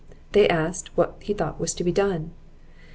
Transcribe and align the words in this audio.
They 0.31 0.49
asked, 0.49 0.89
what 0.97 1.15
he 1.21 1.31
thought 1.31 1.59
was 1.59 1.75
to 1.75 1.83
be 1.83 1.91
done? 1.91 2.31